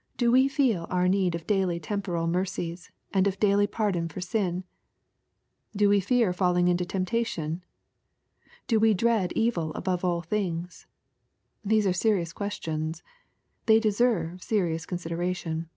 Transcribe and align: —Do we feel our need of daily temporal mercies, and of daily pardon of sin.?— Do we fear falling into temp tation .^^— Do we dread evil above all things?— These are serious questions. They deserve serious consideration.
—Do 0.18 0.30
we 0.30 0.46
feel 0.46 0.86
our 0.90 1.08
need 1.08 1.34
of 1.34 1.46
daily 1.46 1.80
temporal 1.80 2.26
mercies, 2.26 2.90
and 3.14 3.26
of 3.26 3.40
daily 3.40 3.66
pardon 3.66 4.10
of 4.14 4.22
sin.?— 4.24 4.64
Do 5.74 5.88
we 5.88 6.00
fear 6.00 6.34
falling 6.34 6.68
into 6.68 6.84
temp 6.84 7.08
tation 7.08 7.48
.^^— 7.08 7.48
Do 8.66 8.78
we 8.78 8.92
dread 8.92 9.32
evil 9.32 9.72
above 9.72 10.04
all 10.04 10.20
things?— 10.20 10.84
These 11.64 11.86
are 11.86 11.94
serious 11.94 12.34
questions. 12.34 13.02
They 13.64 13.80
deserve 13.80 14.42
serious 14.42 14.84
consideration. 14.84 15.70